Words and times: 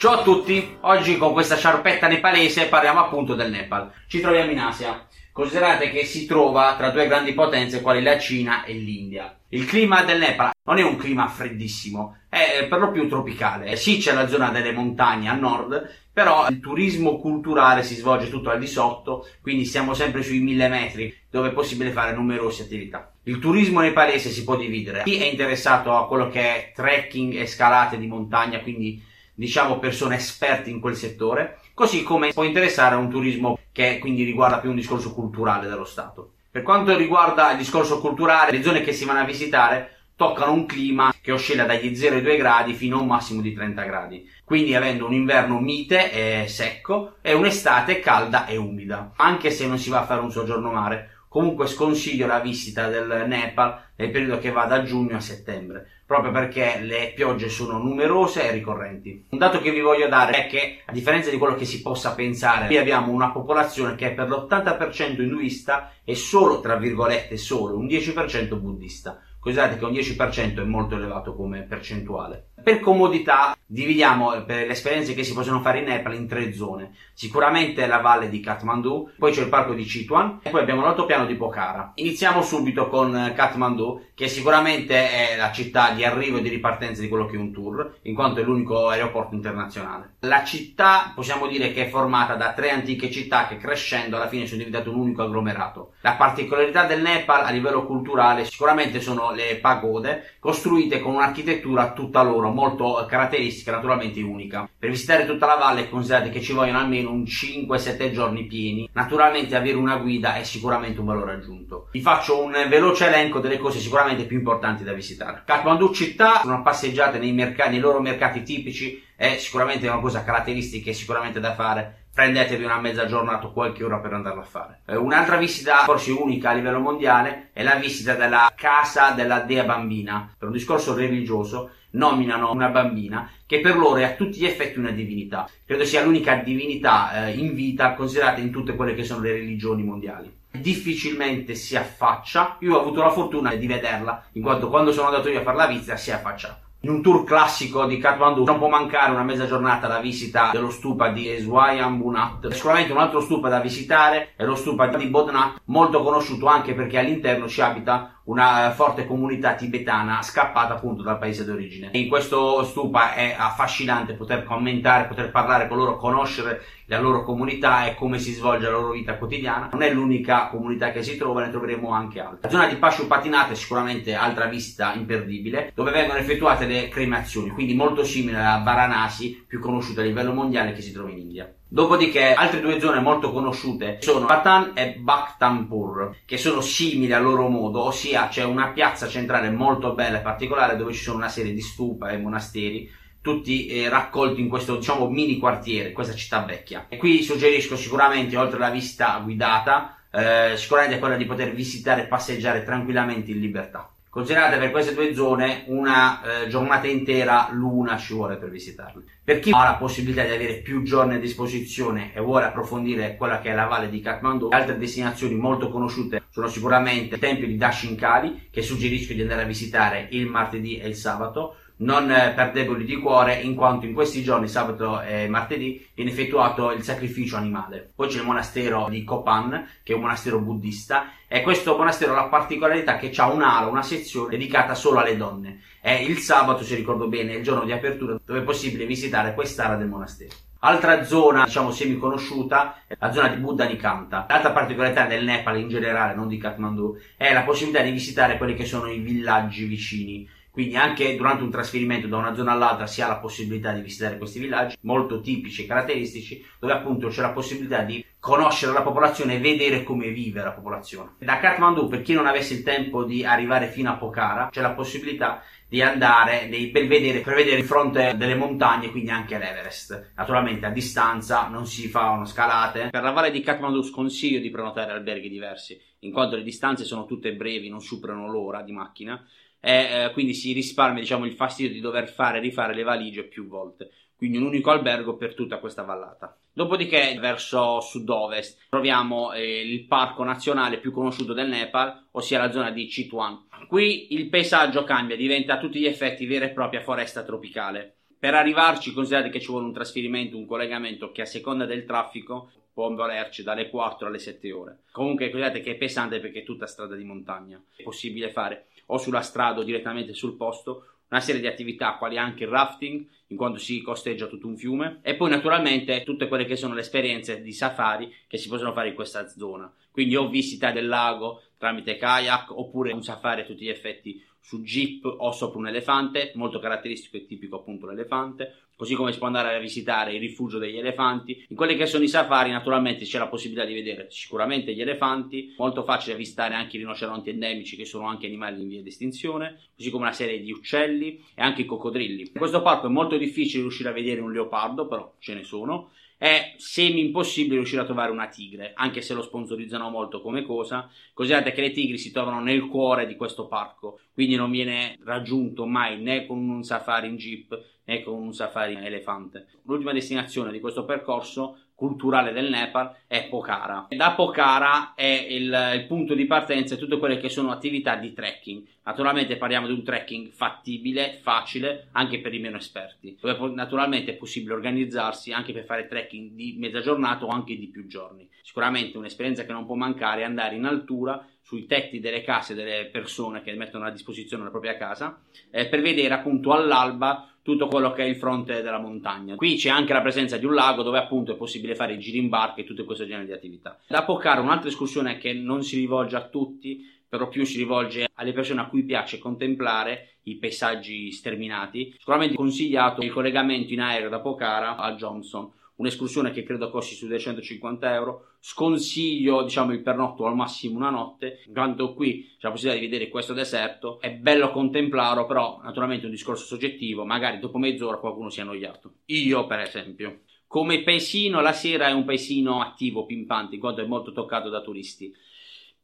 Ciao 0.00 0.12
a 0.12 0.22
tutti, 0.22 0.78
oggi 0.80 1.18
con 1.18 1.34
questa 1.34 1.58
sciarpetta 1.58 2.08
nepalese 2.08 2.68
parliamo 2.68 3.00
appunto 3.00 3.34
del 3.34 3.50
Nepal. 3.50 3.92
Ci 4.08 4.20
troviamo 4.20 4.50
in 4.50 4.58
Asia. 4.58 5.06
Considerate 5.30 5.90
che 5.90 6.06
si 6.06 6.24
trova 6.24 6.74
tra 6.74 6.88
due 6.88 7.06
grandi 7.06 7.34
potenze 7.34 7.82
quali 7.82 8.02
la 8.02 8.18
Cina 8.18 8.64
e 8.64 8.72
l'India. 8.72 9.38
Il 9.50 9.66
clima 9.66 10.02
del 10.02 10.18
Nepal 10.18 10.52
non 10.64 10.78
è 10.78 10.82
un 10.82 10.96
clima 10.96 11.28
freddissimo, 11.28 12.16
è 12.30 12.66
per 12.66 12.78
lo 12.78 12.90
più 12.92 13.06
tropicale. 13.10 13.76
Sì, 13.76 13.98
c'è 13.98 14.14
la 14.14 14.26
zona 14.26 14.48
delle 14.48 14.72
montagne 14.72 15.28
a 15.28 15.34
nord, 15.34 15.86
però 16.10 16.48
il 16.48 16.60
turismo 16.60 17.18
culturale 17.18 17.82
si 17.82 17.94
svolge 17.94 18.30
tutto 18.30 18.48
al 18.48 18.58
di 18.58 18.66
sotto, 18.66 19.28
quindi 19.42 19.66
siamo 19.66 19.92
sempre 19.92 20.22
sui 20.22 20.40
mille 20.40 20.68
metri 20.68 21.14
dove 21.28 21.50
è 21.50 21.52
possibile 21.52 21.90
fare 21.90 22.14
numerose 22.14 22.62
attività. 22.62 23.12
Il 23.24 23.38
turismo 23.38 23.80
nepalese 23.80 24.30
si 24.30 24.44
può 24.44 24.56
dividere. 24.56 25.02
Chi 25.02 25.18
è 25.18 25.26
interessato 25.26 25.94
a 25.94 26.06
quello 26.06 26.30
che 26.30 26.40
è 26.40 26.72
trekking 26.74 27.34
e 27.34 27.46
scalate 27.46 27.98
di 27.98 28.06
montagna, 28.06 28.60
quindi 28.60 29.08
diciamo 29.40 29.78
persone 29.78 30.16
esperte 30.16 30.68
in 30.68 30.80
quel 30.80 30.94
settore, 30.94 31.60
così 31.72 32.02
come 32.02 32.30
può 32.34 32.42
interessare 32.42 32.94
a 32.94 32.98
un 32.98 33.08
turismo 33.08 33.58
che 33.72 33.98
quindi 33.98 34.22
riguarda 34.22 34.58
più 34.58 34.68
un 34.68 34.76
discorso 34.76 35.14
culturale 35.14 35.66
dello 35.66 35.86
Stato. 35.86 36.32
Per 36.50 36.60
quanto 36.60 36.94
riguarda 36.94 37.50
il 37.52 37.56
discorso 37.56 38.00
culturale, 38.00 38.50
le 38.50 38.62
zone 38.62 38.82
che 38.82 38.92
si 38.92 39.06
vanno 39.06 39.20
a 39.20 39.24
visitare 39.24 40.00
toccano 40.14 40.52
un 40.52 40.66
clima 40.66 41.14
che 41.22 41.32
oscilla 41.32 41.64
dagli 41.64 41.96
0 41.96 42.16
ai 42.16 42.22
2 42.22 42.36
gradi 42.36 42.74
fino 42.74 42.98
a 42.98 43.00
un 43.00 43.06
massimo 43.06 43.40
di 43.40 43.54
30 43.54 43.82
gradi, 43.84 44.30
quindi 44.44 44.74
avendo 44.74 45.06
un 45.06 45.14
inverno 45.14 45.58
mite 45.58 46.42
e 46.42 46.46
secco 46.46 47.14
e 47.22 47.32
un'estate 47.32 48.00
calda 48.00 48.44
e 48.44 48.58
umida, 48.58 49.12
anche 49.16 49.50
se 49.50 49.66
non 49.66 49.78
si 49.78 49.88
va 49.88 50.00
a 50.00 50.04
fare 50.04 50.20
un 50.20 50.30
soggiorno 50.30 50.70
mare, 50.70 51.19
Comunque 51.30 51.68
sconsiglio 51.68 52.26
la 52.26 52.40
visita 52.40 52.88
del 52.88 53.24
Nepal 53.28 53.80
nel 53.94 54.10
periodo 54.10 54.40
che 54.40 54.50
va 54.50 54.64
da 54.64 54.82
giugno 54.82 55.14
a 55.14 55.20
settembre, 55.20 55.86
proprio 56.04 56.32
perché 56.32 56.80
le 56.82 57.12
piogge 57.14 57.48
sono 57.48 57.78
numerose 57.78 58.48
e 58.48 58.50
ricorrenti. 58.50 59.26
Un 59.28 59.38
dato 59.38 59.60
che 59.60 59.70
vi 59.70 59.78
voglio 59.78 60.08
dare 60.08 60.32
è 60.32 60.48
che, 60.48 60.80
a 60.84 60.90
differenza 60.90 61.30
di 61.30 61.38
quello 61.38 61.54
che 61.54 61.66
si 61.66 61.82
possa 61.82 62.14
pensare, 62.14 62.66
qui 62.66 62.78
abbiamo 62.78 63.12
una 63.12 63.30
popolazione 63.30 63.94
che 63.94 64.08
è 64.08 64.12
per 64.12 64.28
l'80% 64.28 65.22
induista 65.22 65.92
e 66.02 66.16
solo, 66.16 66.58
tra 66.58 66.74
virgolette, 66.74 67.36
solo 67.36 67.76
un 67.76 67.86
10% 67.86 68.58
buddista. 68.58 69.20
Considerate 69.38 69.78
che 69.78 69.84
un 69.84 69.92
10% 69.92 70.58
è 70.58 70.64
molto 70.64 70.96
elevato 70.96 71.36
come 71.36 71.62
percentuale. 71.62 72.49
Per 72.62 72.80
comodità 72.80 73.56
dividiamo 73.64 74.34
eh, 74.34 74.42
per 74.42 74.66
le 74.66 74.72
esperienze 74.72 75.14
che 75.14 75.24
si 75.24 75.32
possono 75.32 75.60
fare 75.60 75.78
in 75.78 75.86
Nepal 75.86 76.14
in 76.14 76.26
tre 76.26 76.52
zone. 76.52 76.92
Sicuramente 77.14 77.86
la 77.86 77.98
valle 77.98 78.28
di 78.28 78.40
Kathmandu, 78.40 79.12
poi 79.16 79.32
c'è 79.32 79.42
il 79.42 79.48
parco 79.48 79.72
di 79.72 79.84
Chitwan 79.84 80.40
e 80.42 80.50
poi 80.50 80.60
abbiamo 80.60 80.82
l'altopiano 80.82 81.24
di 81.24 81.36
Pokhara. 81.36 81.92
Iniziamo 81.94 82.42
subito 82.42 82.88
con 82.88 83.16
eh, 83.16 83.32
Kathmandu, 83.32 84.08
che 84.14 84.28
sicuramente 84.28 85.10
è 85.10 85.36
la 85.36 85.52
città 85.52 85.92
di 85.92 86.04
arrivo 86.04 86.38
e 86.38 86.42
di 86.42 86.50
ripartenza 86.50 87.00
di 87.00 87.08
quello 87.08 87.26
che 87.26 87.36
è 87.36 87.38
un 87.38 87.52
tour, 87.52 87.98
in 88.02 88.14
quanto 88.14 88.40
è 88.40 88.42
l'unico 88.42 88.88
aeroporto 88.88 89.34
internazionale. 89.34 90.16
La 90.20 90.44
città 90.44 91.12
possiamo 91.14 91.46
dire 91.46 91.72
che 91.72 91.86
è 91.86 91.88
formata 91.88 92.34
da 92.34 92.52
tre 92.52 92.70
antiche 92.70 93.10
città 93.10 93.46
che 93.46 93.56
crescendo 93.56 94.16
alla 94.16 94.28
fine 94.28 94.44
sono 94.44 94.58
diventate 94.58 94.90
un 94.90 94.98
unico 94.98 95.22
agglomerato. 95.22 95.92
La 96.02 96.12
particolarità 96.12 96.84
del 96.84 97.00
Nepal 97.00 97.44
a 97.44 97.50
livello 97.50 97.86
culturale 97.86 98.44
sicuramente 98.44 99.00
sono 99.00 99.30
le 99.32 99.56
pagode, 99.56 100.34
costruite 100.38 101.00
con 101.00 101.14
un'architettura 101.14 101.92
tutta 101.92 102.22
loro 102.22 102.49
molto 102.52 103.04
caratteristica, 103.08 103.72
naturalmente 103.72 104.20
unica. 104.22 104.68
Per 104.78 104.90
visitare 104.90 105.26
tutta 105.26 105.46
la 105.46 105.56
valle 105.56 105.88
considerate 105.88 106.30
che 106.30 106.40
ci 106.40 106.52
vogliono 106.52 106.78
almeno 106.78 107.10
un 107.10 107.22
5-7 107.22 108.10
giorni 108.10 108.44
pieni. 108.44 108.88
Naturalmente 108.92 109.56
avere 109.56 109.76
una 109.76 109.96
guida 109.96 110.34
è 110.34 110.44
sicuramente 110.44 111.00
un 111.00 111.06
valore 111.06 111.34
aggiunto. 111.34 111.88
Vi 111.92 112.00
faccio 112.00 112.42
un 112.42 112.52
veloce 112.68 113.06
elenco 113.06 113.40
delle 113.40 113.58
cose 113.58 113.78
sicuramente 113.78 114.24
più 114.24 114.38
importanti 114.38 114.84
da 114.84 114.92
visitare. 114.92 115.42
Kathmandu 115.44 115.92
città, 115.92 116.42
una 116.44 116.60
passeggiata 116.60 117.18
nei, 117.18 117.32
mercati, 117.32 117.70
nei 117.70 117.80
loro 117.80 118.00
mercati 118.00 118.42
tipici 118.42 119.02
è 119.16 119.36
sicuramente 119.36 119.86
una 119.86 120.00
cosa 120.00 120.24
caratteristica 120.24 120.88
e 120.88 120.94
sicuramente 120.94 121.40
da 121.40 121.54
fare 121.54 121.99
prendetevi 122.12 122.64
una 122.64 122.80
mezza 122.80 123.06
giornata 123.06 123.46
o 123.46 123.52
qualche 123.52 123.84
ora 123.84 123.98
per 123.98 124.12
andarla 124.12 124.42
a 124.42 124.44
fare. 124.44 124.80
Eh, 124.86 124.96
un'altra 124.96 125.36
visita, 125.36 125.84
forse 125.84 126.12
unica 126.12 126.50
a 126.50 126.54
livello 126.54 126.80
mondiale, 126.80 127.50
è 127.52 127.62
la 127.62 127.76
visita 127.76 128.14
della 128.14 128.52
casa 128.54 129.10
della 129.10 129.40
Dea 129.40 129.64
Bambina. 129.64 130.34
Per 130.36 130.48
un 130.48 130.54
discorso 130.54 130.94
religioso, 130.94 131.70
nominano 131.92 132.52
una 132.52 132.68
bambina 132.68 133.30
che 133.46 133.60
per 133.60 133.76
loro 133.76 133.96
è 133.96 134.04
a 134.04 134.14
tutti 134.14 134.38
gli 134.38 134.46
effetti 134.46 134.78
una 134.78 134.90
divinità. 134.90 135.48
Credo 135.64 135.84
sia 135.84 136.04
l'unica 136.04 136.36
divinità 136.36 137.26
eh, 137.26 137.32
in 137.32 137.54
vita 137.54 137.94
considerata 137.94 138.40
in 138.40 138.50
tutte 138.50 138.76
quelle 138.76 138.94
che 138.94 139.04
sono 139.04 139.20
le 139.22 139.32
religioni 139.32 139.82
mondiali. 139.82 140.38
Difficilmente 140.52 141.54
si 141.54 141.76
affaccia, 141.76 142.56
io 142.60 142.76
ho 142.76 142.80
avuto 142.80 143.02
la 143.02 143.10
fortuna 143.10 143.54
di 143.54 143.66
vederla, 143.66 144.24
in 144.32 144.42
quanto 144.42 144.68
quando 144.68 144.92
sono 144.92 145.08
andato 145.08 145.28
io 145.28 145.40
a 145.40 145.42
fare 145.42 145.56
la 145.56 145.66
visita 145.66 145.96
si 145.96 146.10
è 146.10 146.14
affacciata. 146.14 146.69
In 146.82 146.88
un 146.88 147.02
tour 147.02 147.24
classico 147.24 147.84
di 147.84 147.98
Kathmandu 147.98 148.42
non 148.42 148.56
può 148.56 148.70
mancare 148.70 149.12
una 149.12 149.22
mezza 149.22 149.46
giornata 149.46 149.86
la 149.86 149.98
visita 149.98 150.48
dello 150.50 150.70
stupa 150.70 151.10
di 151.10 151.36
Swayambunat. 151.38 152.48
Sicuramente 152.52 152.92
un 152.92 152.98
altro 152.98 153.20
stupa 153.20 153.50
da 153.50 153.60
visitare 153.60 154.32
è 154.34 154.44
lo 154.44 154.54
stupa 154.54 154.86
di 154.86 155.06
Bodhnat, 155.08 155.60
molto 155.66 156.02
conosciuto 156.02 156.46
anche 156.46 156.72
perché 156.72 156.98
all'interno 156.98 157.48
ci 157.48 157.60
abita 157.60 158.19
una 158.24 158.70
forte 158.72 159.06
comunità 159.06 159.54
tibetana 159.54 160.22
scappata 160.22 160.74
appunto 160.74 161.02
dal 161.02 161.18
paese 161.18 161.44
d'origine. 161.44 161.90
In 161.92 162.08
questo 162.08 162.64
stupa 162.64 163.14
è 163.14 163.34
affascinante 163.36 164.14
poter 164.14 164.44
commentare, 164.44 165.08
poter 165.08 165.30
parlare 165.30 165.68
con 165.68 165.78
loro, 165.78 165.96
conoscere 165.96 166.62
la 166.86 167.00
loro 167.00 167.22
comunità 167.22 167.86
e 167.86 167.94
come 167.94 168.18
si 168.18 168.32
svolge 168.32 168.66
la 168.66 168.72
loro 168.72 168.90
vita 168.92 169.16
quotidiana. 169.16 169.68
Non 169.72 169.82
è 169.82 169.92
l'unica 169.92 170.48
comunità 170.48 170.90
che 170.90 171.02
si 171.02 171.16
trova, 171.16 171.44
ne 171.44 171.50
troveremo 171.50 171.90
anche 171.90 172.20
altre. 172.20 172.38
La 172.42 172.50
zona 172.50 172.66
di 172.66 172.76
Pashu 172.76 173.06
Patinate 173.06 173.52
è 173.52 173.56
sicuramente 173.56 174.14
altra 174.14 174.46
visita 174.46 174.92
imperdibile, 174.94 175.72
dove 175.74 175.90
vengono 175.92 176.18
effettuate 176.18 176.66
le 176.66 176.88
cremazioni, 176.88 177.50
quindi 177.50 177.74
molto 177.74 178.04
simile 178.04 178.42
a 178.42 178.58
Varanasi, 178.62 179.44
più 179.46 179.60
conosciuta 179.60 180.00
a 180.00 180.04
livello 180.04 180.32
mondiale 180.32 180.72
che 180.72 180.82
si 180.82 180.92
trova 180.92 181.10
in 181.10 181.18
India. 181.18 181.52
Dopodiché 181.72 182.34
altre 182.34 182.60
due 182.60 182.80
zone 182.80 182.98
molto 182.98 183.30
conosciute 183.30 183.98
sono 184.00 184.26
Patan 184.26 184.72
e 184.74 184.96
Bhaktampur, 184.98 186.16
che 186.26 186.36
sono 186.36 186.60
simili 186.60 187.12
a 187.12 187.20
loro 187.20 187.48
modo, 187.48 187.84
ossia 187.84 188.26
c'è 188.26 188.42
una 188.42 188.70
piazza 188.70 189.06
centrale 189.06 189.50
molto 189.50 189.94
bella 189.94 190.18
e 190.18 190.22
particolare 190.22 190.76
dove 190.76 190.92
ci 190.92 191.00
sono 191.00 191.18
una 191.18 191.28
serie 191.28 191.52
di 191.52 191.60
stupa 191.60 192.08
e 192.10 192.18
monasteri 192.18 192.90
tutti 193.22 193.66
eh, 193.68 193.88
raccolti 193.88 194.40
in 194.40 194.48
questo 194.48 194.78
diciamo 194.78 195.08
mini 195.08 195.38
quartiere, 195.38 195.92
questa 195.92 196.14
città 196.14 196.42
vecchia. 196.42 196.86
E 196.88 196.96
qui 196.96 197.22
suggerisco 197.22 197.76
sicuramente 197.76 198.36
oltre 198.36 198.56
alla 198.56 198.70
visita 198.70 199.16
guidata, 199.22 199.96
eh, 200.10 200.54
sicuramente 200.56 200.98
quella 200.98 201.16
di 201.16 201.24
poter 201.24 201.54
visitare 201.54 202.02
e 202.02 202.06
passeggiare 202.06 202.64
tranquillamente 202.64 203.30
in 203.30 203.38
libertà. 203.38 203.88
Considerate 204.10 204.58
per 204.58 204.72
queste 204.72 204.92
due 204.92 205.14
zone 205.14 205.62
una 205.68 206.42
eh, 206.42 206.48
giornata 206.48 206.88
intera 206.88 207.48
l'una 207.52 207.96
ci 207.96 208.12
vuole 208.12 208.38
per 208.38 208.50
visitarle. 208.50 209.04
Per 209.22 209.38
chi 209.38 209.52
ha 209.52 209.62
la 209.62 209.76
possibilità 209.76 210.24
di 210.24 210.32
avere 210.32 210.62
più 210.62 210.82
giorni 210.82 211.14
a 211.14 211.20
disposizione 211.20 212.12
e 212.12 212.20
vuole 212.20 212.46
approfondire 212.46 213.14
quella 213.14 213.40
che 213.40 213.50
è 213.50 213.54
la 213.54 213.66
valle 213.66 213.88
di 213.88 214.00
Kathmandu, 214.00 214.48
altre 214.50 214.76
destinazioni 214.76 215.36
molto 215.36 215.68
conosciute 215.68 216.24
sono 216.30 216.48
sicuramente 216.48 217.14
il 217.14 217.20
tempio 217.20 217.46
di 217.46 217.56
Dashinkali 217.56 218.48
che 218.50 218.62
suggerisco 218.62 219.12
di 219.12 219.20
andare 219.22 219.42
a 219.42 219.46
visitare 219.46 220.08
il 220.10 220.26
martedì 220.26 220.78
e 220.78 220.88
il 220.88 220.96
sabato, 220.96 221.54
non 221.80 222.10
eh, 222.10 222.32
per 222.34 222.52
deboli 222.52 222.84
di 222.84 222.96
cuore, 222.96 223.34
in 223.34 223.54
quanto 223.54 223.86
in 223.86 223.94
questi 223.94 224.22
giorni, 224.22 224.48
sabato 224.48 225.00
e 225.00 225.28
martedì, 225.28 225.86
viene 225.94 226.10
effettuato 226.10 226.72
il 226.72 226.82
sacrificio 226.82 227.36
animale. 227.36 227.92
Poi 227.94 228.08
c'è 228.08 228.18
il 228.18 228.26
monastero 228.26 228.88
di 228.88 229.04
Kopan, 229.04 229.66
che 229.82 229.92
è 229.92 229.94
un 229.94 230.02
monastero 230.02 230.40
buddista, 230.40 231.12
e 231.28 231.42
questo 231.42 231.76
monastero 231.76 232.12
ha 232.12 232.16
la 232.16 232.28
particolarità 232.28 232.96
che 232.96 233.12
ha 233.16 233.30
un'ala, 233.30 233.66
una 233.66 233.82
sezione 233.82 234.30
dedicata 234.30 234.74
solo 234.74 234.98
alle 234.98 235.16
donne. 235.16 235.60
E 235.80 236.04
il 236.04 236.18
sabato, 236.18 236.64
se 236.64 236.74
ricordo 236.74 237.08
bene, 237.08 237.32
è 237.32 237.36
il 237.36 237.42
giorno 237.42 237.64
di 237.64 237.72
apertura 237.72 238.18
dove 238.24 238.40
è 238.40 238.42
possibile 238.42 238.84
visitare 238.84 239.34
quest'ala 239.34 239.76
del 239.76 239.88
monastero. 239.88 240.34
Altra 240.62 241.04
zona, 241.04 241.44
diciamo, 241.44 241.70
semi-conosciuta 241.70 242.82
è 242.86 242.94
la 242.98 243.12
zona 243.12 243.28
di 243.28 243.36
Buddha 243.36 243.64
Nikanta. 243.64 244.26
L'altra 244.28 244.50
particolarità 244.50 245.06
del 245.06 245.24
Nepal 245.24 245.58
in 245.58 245.70
generale, 245.70 246.14
non 246.14 246.28
di 246.28 246.36
Kathmandu, 246.36 246.98
è 247.16 247.32
la 247.32 247.44
possibilità 247.44 247.82
di 247.82 247.92
visitare 247.92 248.36
quelli 248.36 248.54
che 248.54 248.66
sono 248.66 248.90
i 248.90 248.98
villaggi 248.98 249.64
vicini 249.64 250.28
quindi 250.50 250.76
anche 250.76 251.16
durante 251.16 251.42
un 251.42 251.50
trasferimento 251.50 252.06
da 252.06 252.16
una 252.16 252.34
zona 252.34 252.52
all'altra 252.52 252.86
si 252.86 253.02
ha 253.02 253.08
la 253.08 253.18
possibilità 253.18 253.72
di 253.72 253.80
visitare 253.80 254.18
questi 254.18 254.38
villaggi 254.38 254.76
molto 254.82 255.20
tipici 255.20 255.62
e 255.62 255.66
caratteristici 255.66 256.44
dove 256.58 256.72
appunto 256.72 257.08
c'è 257.08 257.22
la 257.22 257.30
possibilità 257.30 257.82
di 257.82 258.04
conoscere 258.18 258.72
la 258.72 258.82
popolazione 258.82 259.36
e 259.36 259.38
vedere 259.38 259.82
come 259.82 260.10
vive 260.10 260.42
la 260.42 260.52
popolazione. 260.52 261.14
Da 261.18 261.38
Kathmandu 261.38 261.88
per 261.88 262.02
chi 262.02 262.12
non 262.12 262.26
avesse 262.26 262.54
il 262.54 262.62
tempo 262.62 263.04
di 263.04 263.24
arrivare 263.24 263.68
fino 263.68 263.90
a 263.90 263.96
Pokhara 263.96 264.48
c'è 264.50 264.60
la 264.60 264.72
possibilità 264.72 265.42
di 265.66 265.80
andare 265.82 266.48
dei 266.50 266.66
belvedere 266.66 267.20
per 267.20 267.34
vedere 267.34 267.60
il 267.60 267.64
fronte 267.64 268.16
delle 268.16 268.34
montagne, 268.34 268.90
quindi 268.90 269.10
anche 269.10 269.38
l'Everest. 269.38 270.10
Naturalmente 270.16 270.66
a 270.66 270.70
distanza 270.70 271.46
non 271.46 271.64
si 271.64 271.86
fanno 271.88 272.24
scalate. 272.24 272.88
Per 272.90 273.02
la 273.02 273.12
valle 273.12 273.30
di 273.30 273.40
Kathmandu 273.40 273.82
sconsiglio 273.82 274.40
di 274.40 274.50
prenotare 274.50 274.90
alberghi 274.90 275.28
diversi, 275.28 275.80
in 276.00 276.12
quanto 276.12 276.34
le 276.34 276.42
distanze 276.42 276.84
sono 276.84 277.06
tutte 277.06 277.34
brevi, 277.34 277.68
non 277.68 277.80
superano 277.80 278.28
l'ora 278.28 278.62
di 278.62 278.72
macchina 278.72 279.24
e 279.60 280.04
eh, 280.04 280.10
quindi 280.12 280.34
si 280.34 280.52
risparmia 280.52 281.00
diciamo, 281.00 281.26
il 281.26 281.34
fastidio 281.34 281.72
di 281.72 281.80
dover 281.80 282.08
fare 282.08 282.38
e 282.38 282.40
rifare 282.40 282.74
le 282.74 282.82
valigie 282.82 283.24
più 283.24 283.46
volte. 283.46 283.90
Quindi 284.16 284.36
un 284.36 284.44
unico 284.44 284.70
albergo 284.70 285.16
per 285.16 285.34
tutta 285.34 285.58
questa 285.58 285.82
vallata. 285.82 286.36
Dopodiché, 286.52 287.16
verso 287.18 287.80
sud-ovest, 287.80 288.66
troviamo 288.68 289.32
eh, 289.32 289.62
il 289.62 289.86
parco 289.86 290.24
nazionale 290.24 290.78
più 290.78 290.92
conosciuto 290.92 291.32
del 291.32 291.48
Nepal, 291.48 292.08
ossia 292.10 292.38
la 292.38 292.50
zona 292.50 292.70
di 292.70 292.86
Chitwan. 292.86 293.46
Qui 293.66 294.12
il 294.14 294.28
paesaggio 294.28 294.84
cambia, 294.84 295.16
diventa 295.16 295.54
a 295.54 295.58
tutti 295.58 295.78
gli 295.78 295.86
effetti 295.86 296.26
vera 296.26 296.44
e 296.44 296.50
propria 296.50 296.82
foresta 296.82 297.22
tropicale 297.22 297.94
Per 298.18 298.34
arrivarci 298.34 298.92
considerate 298.92 299.30
che 299.30 299.40
ci 299.40 299.46
vuole 299.46 299.64
un 299.64 299.72
trasferimento, 299.72 300.36
un 300.36 300.44
collegamento 300.44 301.10
che 301.12 301.22
a 301.22 301.26
seconda 301.26 301.64
del 301.64 301.86
traffico 301.86 302.50
può 302.72 302.92
volerci 302.92 303.42
dalle 303.42 303.70
4 303.70 304.06
alle 304.06 304.18
7 304.18 304.52
ore. 304.52 304.82
Comunque 304.92 305.30
considerate 305.30 305.60
che 305.60 305.72
è 305.72 305.76
pesante 305.76 306.20
perché 306.20 306.40
è 306.40 306.44
tutta 306.44 306.66
strada 306.66 306.96
di 306.96 307.04
montagna. 307.04 307.62
È 307.74 307.82
possibile 307.82 308.30
fare 308.30 308.66
o 308.92 308.98
sulla 308.98 309.22
strada 309.22 309.60
o 309.60 309.64
direttamente 309.64 310.14
sul 310.14 310.36
posto 310.36 310.84
una 311.10 311.20
serie 311.20 311.40
di 311.40 311.46
attività 311.46 311.96
quali 311.96 312.16
anche 312.16 312.44
il 312.44 312.50
rafting 312.50 313.04
in 313.28 313.36
quanto 313.36 313.58
si 313.58 313.80
costeggia 313.82 314.26
tutto 314.26 314.46
un 314.46 314.56
fiume 314.56 315.00
e 315.02 315.16
poi 315.16 315.28
naturalmente 315.28 316.02
tutte 316.04 316.28
quelle 316.28 316.44
che 316.44 316.56
sono 316.56 316.74
le 316.74 316.80
esperienze 316.80 317.42
di 317.42 317.52
safari 317.52 318.12
che 318.26 318.38
si 318.38 318.48
possono 318.48 318.72
fare 318.72 318.88
in 318.88 318.94
questa 318.94 319.28
zona. 319.28 319.72
Quindi 319.90 320.14
o 320.16 320.28
visita 320.28 320.70
del 320.70 320.86
lago 320.86 321.42
tramite 321.58 321.96
kayak 321.96 322.56
oppure 322.56 322.92
un 322.92 323.02
safari 323.02 323.40
a 323.40 323.44
tutti 323.44 323.64
gli 323.64 323.68
effetti 323.68 324.24
su 324.40 324.62
jeep 324.62 325.04
o 325.04 325.32
sopra 325.32 325.58
un 325.58 325.68
elefante 325.68 326.32
molto 326.36 326.58
caratteristico 326.58 327.16
e 327.16 327.26
tipico 327.26 327.56
appunto 327.56 327.86
l'elefante 327.86 328.68
così 328.80 328.94
come 328.94 329.12
si 329.12 329.18
può 329.18 329.26
andare 329.26 329.54
a 329.54 329.58
visitare 329.58 330.14
il 330.14 330.20
rifugio 330.20 330.56
degli 330.56 330.78
elefanti. 330.78 331.44
In 331.50 331.54
quelli 331.54 331.76
che 331.76 331.84
sono 331.84 332.02
i 332.02 332.08
safari, 332.08 332.50
naturalmente 332.50 333.04
c'è 333.04 333.18
la 333.18 333.28
possibilità 333.28 333.66
di 333.66 333.74
vedere 333.74 334.06
sicuramente 334.08 334.72
gli 334.72 334.80
elefanti, 334.80 335.52
molto 335.58 335.84
facile 335.84 336.16
visitare 336.16 336.54
anche 336.54 336.76
i 336.76 336.78
rinoceronti 336.78 337.28
endemici 337.28 337.76
che 337.76 337.84
sono 337.84 338.06
anche 338.06 338.24
animali 338.24 338.62
in 338.62 338.68
via 338.68 338.80
di 338.80 338.88
estinzione, 338.88 339.68
così 339.76 339.90
come 339.90 340.04
una 340.04 340.14
serie 340.14 340.40
di 340.40 340.50
uccelli 340.50 341.22
e 341.34 341.42
anche 341.42 341.60
i 341.60 341.66
coccodrilli. 341.66 342.22
In 342.22 342.38
questo 342.38 342.62
parco 342.62 342.86
è 342.86 342.90
molto 342.90 343.18
difficile 343.18 343.60
riuscire 343.60 343.90
a 343.90 343.92
vedere 343.92 344.22
un 344.22 344.32
leopardo, 344.32 344.88
però 344.88 345.14
ce 345.18 345.34
ne 345.34 345.42
sono. 345.42 345.90
È 346.20 346.52
semi 346.58 347.00
impossibile 347.00 347.54
riuscire 347.54 347.80
a 347.80 347.86
trovare 347.86 348.10
una 348.10 348.28
tigre, 348.28 348.72
anche 348.74 349.00
se 349.00 349.14
lo 349.14 349.22
sponsorizzano 349.22 349.88
molto 349.88 350.20
come 350.20 350.42
cosa. 350.42 350.86
Considerate 351.14 351.50
che 351.52 351.62
le 351.62 351.70
tigri 351.70 351.96
si 351.96 352.10
trovano 352.10 352.42
nel 352.42 352.66
cuore 352.66 353.06
di 353.06 353.16
questo 353.16 353.46
parco, 353.46 354.00
quindi 354.12 354.34
non 354.34 354.50
viene 354.50 354.98
raggiunto 355.02 355.64
mai 355.64 355.98
né 355.98 356.26
con 356.26 356.46
un 356.46 356.62
safari 356.62 357.08
in 357.08 357.16
jeep 357.16 357.58
né 357.84 358.02
con 358.02 358.20
un 358.20 358.34
safari 358.34 358.74
elefante. 358.74 359.46
L'ultima 359.62 359.94
destinazione 359.94 360.52
di 360.52 360.60
questo 360.60 360.84
percorso 360.84 361.69
culturale 361.80 362.32
del 362.32 362.50
Nepal 362.50 362.94
è 363.06 363.26
Pokhara. 363.30 363.86
Da 363.88 364.12
Pokhara 364.12 364.92
è 364.94 365.26
il, 365.30 365.44
il, 365.76 365.86
punto 365.86 366.12
di 366.12 366.26
partenza 366.26 366.74
di 366.74 366.80
tutte 366.82 366.98
quelle 366.98 367.16
che 367.16 367.30
sono 367.30 367.50
attività 367.50 367.96
di 367.96 368.12
trekking. 368.12 368.62
Naturalmente 368.84 369.38
parliamo 369.38 369.66
di 369.66 369.72
un 369.72 369.82
trekking 369.82 370.28
fattibile, 370.28 371.18
facile, 371.22 371.88
anche 371.92 372.20
per 372.20 372.34
i 372.34 372.38
meno 372.38 372.58
esperti, 372.58 373.16
dove 373.18 373.54
naturalmente 373.54 374.10
è 374.10 374.16
possibile 374.16 374.52
organizzarsi 374.52 375.32
anche 375.32 375.54
per 375.54 375.64
fare 375.64 375.86
trekking 375.86 376.32
di 376.32 376.56
mezza 376.58 376.80
giornata 376.80 377.24
o 377.24 377.28
anche 377.28 377.56
di 377.56 377.68
più 377.68 377.86
giorni. 377.86 378.28
Sicuramente 378.42 378.98
un'esperienza 378.98 379.46
che 379.46 379.52
non 379.52 379.64
può 379.64 379.74
mancare 379.74 380.20
è 380.20 380.24
andare 380.24 380.56
in 380.56 380.66
altura 380.66 381.26
sui 381.42 381.66
tetti 381.66 382.00
delle 382.00 382.22
case 382.22 382.54
delle 382.54 382.86
persone 382.86 383.42
che 383.42 383.52
mettono 383.54 383.84
a 383.84 383.90
disposizione 383.90 384.44
la 384.44 384.50
propria 384.50 384.76
casa 384.76 385.20
eh, 385.50 385.66
per 385.66 385.80
vedere 385.80 386.14
appunto 386.14 386.52
all'alba 386.52 387.30
tutto 387.42 387.68
quello 387.68 387.92
che 387.92 388.02
è 388.02 388.06
il 388.06 388.16
fronte 388.16 388.62
della 388.62 388.78
montagna. 388.78 389.34
Qui 389.34 389.56
c'è 389.56 389.70
anche 389.70 389.92
la 389.92 390.02
presenza 390.02 390.36
di 390.36 390.44
un 390.44 390.54
lago 390.54 390.82
dove 390.82 390.98
appunto 390.98 391.32
è 391.32 391.36
possibile 391.36 391.74
fare 391.74 391.94
i 391.94 391.98
giri 391.98 392.18
in 392.18 392.28
barca 392.28 392.60
e 392.60 392.64
tutto 392.64 392.84
questo 392.84 393.06
genere 393.06 393.26
di 393.26 393.32
attività. 393.32 393.78
Da 393.88 394.04
Poccaro 394.04 394.42
un'altra 394.42 394.68
escursione 394.68 395.18
che 395.18 395.32
non 395.32 395.62
si 395.62 395.76
rivolge 395.76 396.16
a 396.16 396.28
tutti, 396.28 396.86
però 397.08 397.28
più 397.28 397.44
si 397.44 397.58
rivolge 397.58 398.08
alle 398.14 398.32
persone 398.32 398.60
a 398.60 398.66
cui 398.66 398.84
piace 398.84 399.18
contemplare 399.18 400.18
i 400.24 400.36
paesaggi 400.36 401.10
sterminati. 401.10 401.94
Sicuramente 401.98 402.36
consigliato 402.36 403.00
il 403.00 403.10
collegamento 403.10 403.72
in 403.72 403.80
aereo 403.80 404.08
da 404.08 404.20
Pokhara 404.20 404.76
a 404.76 404.94
Johnson, 404.94 405.50
un'escursione 405.80 406.30
che 406.30 406.42
credo 406.42 406.70
costi 406.70 406.94
su 406.94 407.06
250 407.06 407.94
euro. 407.94 408.32
Sconsiglio, 408.38 409.42
diciamo, 409.42 409.72
il 409.72 409.80
pernotto 409.80 410.26
al 410.26 410.34
massimo 410.34 410.76
una 410.76 410.90
notte, 410.90 411.42
intanto 411.46 411.94
qui 411.94 412.34
c'è 412.38 412.46
la 412.46 412.50
possibilità 412.50 412.80
di 412.80 412.88
vedere 412.88 413.10
questo 413.10 413.32
deserto. 413.32 413.98
È 413.98 414.10
bello 414.10 414.50
contemplarlo, 414.50 415.24
però 415.24 415.58
naturalmente 415.62 416.02
è 416.02 416.06
un 416.06 416.12
discorso 416.12 416.44
soggettivo, 416.44 417.04
magari 417.04 417.38
dopo 417.38 417.58
mezz'ora 417.58 417.96
qualcuno 417.96 418.28
si 418.28 418.40
è 418.40 418.42
annoiato. 418.42 418.92
Io, 419.06 419.46
per 419.46 419.60
esempio. 419.60 420.20
Come 420.46 420.82
paesino, 420.82 421.40
la 421.40 421.52
sera 421.52 421.88
è 421.88 421.92
un 421.92 422.04
paesino 422.04 422.60
attivo, 422.60 423.06
pimpante, 423.06 423.54
in 423.54 423.60
quanto 423.60 423.80
è 423.80 423.86
molto 423.86 424.12
toccato 424.12 424.48
da 424.50 424.60
turisti. 424.60 425.14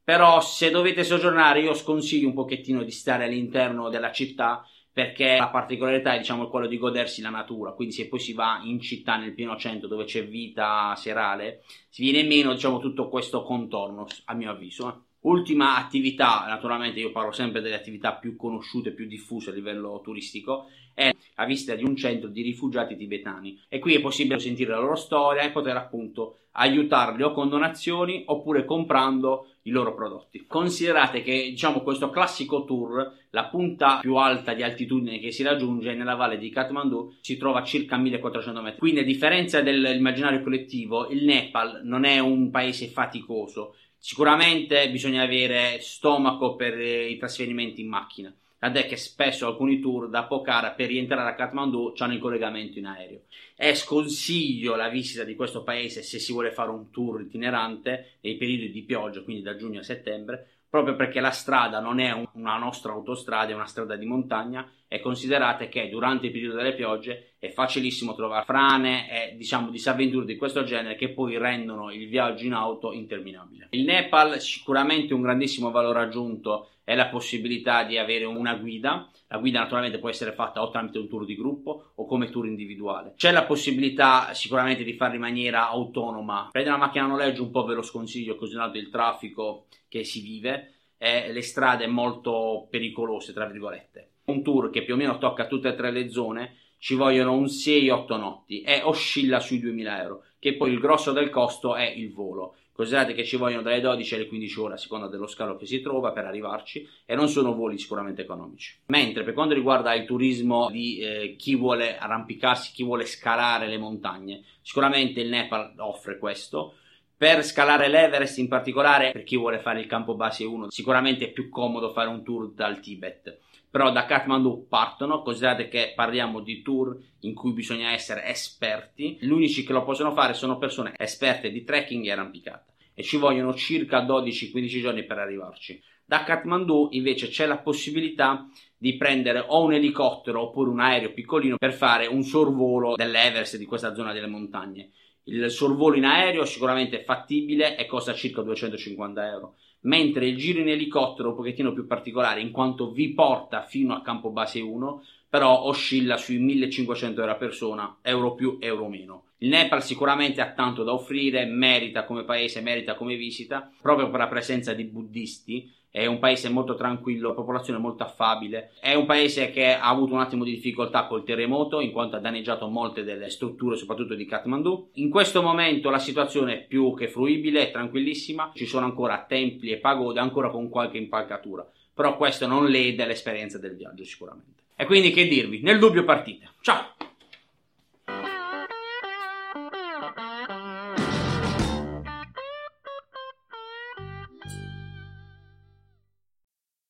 Però 0.03 0.41
se 0.41 0.71
dovete 0.71 1.05
soggiornare, 1.05 1.61
io 1.61 1.73
sconsiglio 1.73 2.29
un 2.29 2.35
pochettino 2.35 2.83
di 2.83 2.91
stare 2.91 3.25
all'interno 3.25 3.89
della 3.89 4.13
città 4.13 4.65
perché 4.97 5.37
la 5.37 5.51
particolarità 5.51 6.15
è 6.15 6.19
diciamo 6.19 6.49
quello 6.49 6.67
di 6.67 6.79
godersi 6.79 7.21
la 7.21 7.29
natura, 7.29 7.73
quindi 7.73 7.93
se 7.93 8.09
poi 8.09 8.19
si 8.19 8.33
va 8.33 8.63
in 8.65 8.81
città 8.81 9.19
nel 9.19 9.35
pieno 9.35 9.55
centro 9.59 9.89
dove 9.89 10.05
c'è 10.05 10.27
vita 10.27 10.95
serale, 10.97 11.65
si 11.91 12.03
viene 12.03 12.27
meno 12.27 12.55
diciamo 12.55 12.79
tutto 12.79 13.11
questo 13.11 13.43
contorno, 13.43 14.07
a 14.25 14.33
mio 14.33 14.51
avviso. 14.51 14.89
Eh. 14.89 14.95
Ultima 15.27 15.77
attività, 15.77 16.45
naturalmente 16.47 17.01
io 17.01 17.11
parlo 17.11 17.33
sempre 17.33 17.61
delle 17.61 17.75
attività 17.75 18.15
più 18.15 18.37
conosciute, 18.37 18.93
più 18.93 19.09
diffuse 19.09 19.51
a 19.51 19.53
livello 19.53 20.01
turistico, 20.01 20.69
è 20.95 21.11
la 21.35 21.45
visita 21.45 21.75
di 21.75 21.83
un 21.83 21.97
centro 21.97 22.29
di 22.29 22.43
rifugiati 22.43 22.97
tibetani 22.97 23.61
e 23.69 23.81
qui 23.81 23.95
è 23.95 24.01
possibile 24.01 24.39
sentire 24.39 24.71
la 24.71 24.79
loro 24.79 24.95
storia 24.95 25.43
e 25.43 25.51
poter 25.51 25.77
appunto 25.77 26.37
aiutarli 26.53 27.25
o 27.25 27.33
con 27.33 27.49
donazioni 27.49 28.23
oppure 28.27 28.65
comprando 28.65 29.49
i 29.63 29.71
loro 29.71 29.97
prodotti. 29.97 30.45
Considerate 30.47 31.23
che 31.23 31.49
diciamo 31.51 31.81
questo 31.81 32.09
classico 32.09 32.65
tour, 32.65 33.13
la 33.31 33.47
punta 33.47 33.99
più 33.99 34.15
alta 34.15 34.55
di 34.55 34.63
altitudine 34.63 35.19
che 35.19 35.33
si 35.33 35.43
raggiunge 35.43 35.93
nella 35.95 36.15
valle 36.15 36.39
di 36.39 36.51
Kathmandu 36.51 37.17
si 37.21 37.37
trova 37.37 37.59
a 37.59 37.65
circa 37.65 37.97
1400 37.97 38.63
metri. 38.63 38.79
Quindi 38.79 39.01
a 39.01 39.05
differenza 39.05 39.61
dell'immaginario 39.61 40.41
collettivo, 40.41 41.09
il 41.09 41.25
Nepal 41.25 41.81
non 41.83 42.05
è 42.05 42.21
un 42.21 42.49
paese 42.51 42.87
faticoso. 42.87 43.75
Sicuramente 44.07 44.89
bisogna 44.89 45.25
avere 45.25 45.81
stomaco 45.81 46.55
per 46.55 46.81
i 46.81 47.17
trasferimenti 47.17 47.81
in 47.81 47.89
macchina 47.89 48.33
tant'è 48.57 48.87
che 48.87 48.97
spesso 48.97 49.49
alcuni 49.49 49.81
tour 49.81 50.09
da 50.09 50.27
Pokhara 50.27 50.71
per 50.71 50.87
rientrare 50.87 51.29
a 51.29 51.35
Kathmandu 51.35 51.93
hanno 51.99 52.13
il 52.13 52.21
collegamento 52.21 52.79
in 52.79 52.87
aereo. 52.87 53.23
E 53.57 53.75
sconsiglio 53.75 54.77
la 54.77 54.89
visita 54.89 55.25
di 55.25 55.35
questo 55.35 55.65
paese 55.65 56.03
se 56.03 56.21
si 56.21 56.31
vuole 56.31 56.53
fare 56.53 56.71
un 56.71 56.93
tour 56.93 57.21
itinerante 57.21 58.19
nei 58.21 58.37
periodi 58.37 58.71
di 58.71 58.83
pioggia, 58.83 59.23
quindi 59.23 59.43
da 59.43 59.57
giugno 59.57 59.81
a 59.81 59.83
settembre, 59.83 60.51
proprio 60.71 60.95
perché 60.95 61.19
la 61.19 61.31
strada 61.31 61.81
non 61.81 61.99
è 61.99 62.13
una 62.35 62.59
nostra 62.59 62.93
autostrada, 62.93 63.51
è 63.51 63.55
una 63.55 63.67
strada 63.67 63.97
di 63.97 64.07
montagna 64.07 64.71
e 64.87 65.01
considerate 65.01 65.69
che 65.69 65.89
durante 65.89 66.27
il 66.27 66.33
periodo 66.33 66.57
delle 66.57 66.75
piogge 66.75 67.35
è 67.47 67.51
facilissimo 67.51 68.15
trovare 68.15 68.45
frane 68.45 69.11
e 69.11 69.37
diciamo 69.37 69.71
disavventure 69.71 70.25
di 70.25 70.37
questo 70.37 70.65
genere 70.65 70.97
che 70.97 71.11
poi 71.11 71.39
rendono 71.39 71.91
il 71.91 72.09
viaggio 72.09 72.45
in 72.45 72.53
auto 72.53 72.93
interminabile. 72.93 73.69
Il 73.71 73.85
Nepal 73.85 74.41
sicuramente 74.41 75.15
un 75.15 75.23
grandissimo 75.23 75.71
valore 75.71 76.01
aggiunto 76.01 76.69
è 76.87 76.95
la 76.95 77.09
possibilità 77.09 77.83
di 77.83 77.99
avere 77.99 78.25
una 78.25 78.55
guida. 78.55 79.11
La 79.27 79.39
guida 79.39 79.59
naturalmente 79.59 79.99
può 79.99 80.09
essere 80.09 80.33
fatta 80.33 80.63
o 80.63 80.71
tramite 80.71 80.99
un 80.99 81.09
tour 81.09 81.25
di 81.25 81.35
gruppo 81.35 81.91
o 81.97 82.07
come 82.07 82.31
tour 82.31 82.47
individuale. 82.47 83.15
C'è 83.17 83.33
la 83.33 83.43
possibilità 83.43 84.33
sicuramente 84.35 84.85
di 84.85 84.93
farlo 84.93 85.17
in 85.17 85.23
maniera 85.23 85.69
autonoma. 85.69 86.49
Prendere 86.53 86.77
una 86.77 86.85
macchina 86.85 87.05
a 87.05 87.09
noleggio 87.09 87.43
un 87.43 87.51
po' 87.51 87.65
ve 87.65 87.75
lo 87.75 87.83
sconsiglio, 87.83 88.37
considerato 88.37 88.79
il 88.79 88.89
traffico 88.89 89.67
che 89.89 90.05
si 90.05 90.21
vive 90.21 90.75
e 90.97 91.33
le 91.33 91.43
strade 91.43 91.89
molto 91.89 92.69
pericolose, 92.71 93.33
tra 93.33 93.47
virgolette. 93.47 94.11
Un 94.27 94.45
tour 94.45 94.71
che 94.71 94.85
più 94.85 94.95
o 94.95 94.97
meno 94.97 95.19
tocca 95.19 95.47
tutte 95.47 95.69
e 95.69 95.75
tre 95.75 95.91
le 95.91 96.09
zone 96.09 96.55
ci 96.87 96.95
vogliono 96.95 97.33
un 97.33 97.47
6-8 97.47 98.17
notti 98.17 98.61
e 98.61 98.81
oscilla 98.85 99.41
sui 99.41 99.59
2000 99.59 100.03
euro, 100.03 100.23
che 100.39 100.55
poi 100.55 100.71
il 100.71 100.79
grosso 100.79 101.11
del 101.11 101.31
costo 101.31 101.75
è 101.75 101.83
il 101.85 102.13
volo. 102.13 102.55
Considerate 102.71 103.13
che 103.13 103.25
ci 103.25 103.35
vogliono 103.35 103.63
dalle 103.63 103.81
12 103.81 104.15
alle 104.15 104.29
15 104.29 104.61
ore 104.61 104.75
a 104.75 104.77
seconda 104.77 105.09
dello 105.09 105.27
scalo 105.27 105.57
che 105.57 105.67
si 105.67 105.81
trova 105.81 106.13
per 106.13 106.27
arrivarci 106.27 106.89
e 107.05 107.17
non 107.17 107.27
sono 107.27 107.57
voli 107.57 107.77
sicuramente 107.77 108.23
economici. 108.23 108.79
Mentre 108.87 109.25
per 109.25 109.35
quanto 109.35 109.55
riguarda 109.55 109.95
il 109.95 110.05
turismo 110.05 110.71
di 110.71 110.99
eh, 110.99 111.35
chi 111.37 111.57
vuole 111.57 111.99
arrampicarsi, 111.99 112.73
chi 112.73 112.85
vuole 112.85 113.05
scalare 113.05 113.67
le 113.67 113.79
montagne, 113.79 114.45
sicuramente 114.63 115.21
il 115.21 115.29
Nepal 115.29 115.75
offre 115.79 116.19
questo. 116.19 116.75
Per 117.17 117.43
scalare 117.43 117.89
l'Everest 117.89 118.39
in 118.39 118.47
particolare, 118.47 119.11
per 119.11 119.25
chi 119.25 119.37
vuole 119.37 119.59
fare 119.59 119.81
il 119.81 119.87
campo 119.87 120.15
base 120.15 120.45
1, 120.45 120.71
sicuramente 120.71 121.25
è 121.25 121.33
più 121.33 121.49
comodo 121.49 121.91
fare 121.91 122.11
un 122.11 122.23
tour 122.23 122.53
dal 122.53 122.79
Tibet 122.79 123.41
però 123.77 123.93
da 123.93 124.07
Kathmandu 124.07 124.69
partono, 124.71 125.21
considerate 125.21 125.69
che 125.69 125.93
parliamo 125.95 126.41
di 126.41 126.63
tour 126.63 126.97
in 127.21 127.35
cui 127.35 127.53
bisogna 127.53 127.93
essere 127.93 128.25
esperti, 128.25 129.19
gli 129.21 129.29
unici 129.29 129.67
che 129.67 129.75
lo 129.75 129.85
possono 129.85 130.15
fare 130.15 130.33
sono 130.33 130.57
persone 130.57 130.95
esperte 130.97 131.51
di 131.51 131.63
trekking 131.63 132.07
e 132.07 132.11
arrampicata 132.11 132.65
e 132.95 133.03
ci 133.03 133.19
vogliono 133.19 133.53
circa 133.53 134.03
12-15 134.03 134.81
giorni 134.81 135.05
per 135.05 135.19
arrivarci. 135.19 135.79
Da 136.07 136.25
Kathmandu 136.25 136.89
invece 136.93 137.29
c'è 137.29 137.45
la 137.45 137.59
possibilità 137.59 138.49
di 138.79 138.97
prendere 138.97 139.45
o 139.47 139.63
un 139.65 139.75
elicottero 139.75 140.41
oppure 140.41 140.71
un 140.71 140.81
aereo 140.81 141.13
piccolino 141.13 141.59
per 141.59 141.75
fare 141.75 142.07
un 142.07 142.23
sorvolo 142.23 142.95
dell'Everest 142.95 143.59
di 143.59 143.67
questa 143.67 143.95
zona 143.95 144.15
delle 144.15 144.27
montagne. 144.27 144.89
Il 145.29 145.51
sorvolo 145.51 145.97
in 145.97 146.05
aereo 146.05 146.43
è 146.43 146.47
sicuramente 146.47 147.03
fattibile 147.03 147.77
e 147.77 147.87
costa 147.87 148.15
circa 148.15 148.43
250 148.43 149.29
euro 149.29 149.55
mentre 149.87 150.27
il 150.27 150.37
giro 150.37 150.61
in 150.61 150.69
elicottero 150.69 151.29
è 151.29 151.31
un 151.31 151.37
pochettino 151.37 151.73
più 151.73 151.87
particolare 151.87 152.41
in 152.41 152.51
quanto 152.51 152.91
vi 152.91 153.13
porta 153.13 153.63
fino 153.63 153.95
a 153.95 154.03
campo 154.03 154.31
base 154.31 154.61
1 154.61 155.03
però 155.29 155.65
oscilla 155.65 156.17
sui 156.17 156.39
1500 156.39 157.21
euro 157.21 157.33
a 157.33 157.37
persona, 157.37 157.99
euro 158.03 158.35
più, 158.35 158.57
euro 158.61 158.89
meno. 158.89 159.25
Il 159.39 159.49
Nepal 159.49 159.83
sicuramente 159.83 160.41
ha 160.41 160.53
tanto 160.53 160.83
da 160.83 160.95
offrire, 160.95 161.45
merita 161.45 162.05
come 162.05 162.25
paese, 162.25 162.63
merita 162.63 162.95
come 162.95 163.17
visita, 163.17 163.71
proprio 163.83 164.09
per 164.09 164.21
la 164.21 164.29
presenza 164.29 164.73
di 164.73 164.85
buddisti. 164.85 165.71
È 165.91 166.05
un 166.05 166.19
paese 166.19 166.49
molto 166.51 166.75
tranquillo, 166.75 167.35
popolazione 167.35 167.79
molto 167.79 168.03
affabile. 168.03 168.73
È 168.81 168.95
un 168.95 169.07
paese 169.07 169.51
che 169.51 169.75
ha 169.75 169.89
avuto 169.89 170.13
un 170.13 170.21
attimo 170.21 170.45
di 170.45 170.53
difficoltà 170.53 171.07
col 171.07 171.25
terremoto, 171.25 171.81
in 171.81 171.93
quanto 171.93 172.17
ha 172.17 172.21
danneggiato 172.21 172.69
molte 172.69 173.03
delle 173.03 173.31
strutture, 173.31 173.77
soprattutto 173.77 174.15
di 174.15 174.27
Kathmandu. 174.27 174.91
In 174.95 175.09
questo 175.09 175.43
momento 175.43 175.89
la 175.89 175.99
situazione 175.99 176.53
è 176.53 176.67
più 176.67 176.95
che 176.95 177.09
fruibile, 177.09 177.69
è 177.69 177.71
tranquillissima. 177.71 178.53
Ci 178.55 178.67
sono 178.67 178.85
ancora 178.85 179.25
templi 179.27 179.71
e 179.71 179.79
pagode, 179.79 180.21
ancora 180.21 180.51
con 180.51 180.69
qualche 180.69 180.99
impalcatura. 180.99 181.67
Però 181.95 182.17
questo 182.17 182.47
non 182.47 182.67
lede 182.67 183.07
l'esperienza 183.07 183.59
del 183.59 183.75
viaggio, 183.75 184.05
sicuramente. 184.05 184.65
E 184.77 184.85
quindi 184.85 185.11
che 185.13 185.27
dirvi? 185.27 185.63
Nel 185.63 185.79
dubbio 185.79 186.05
partite. 186.05 186.51
Ciao! 186.61 187.06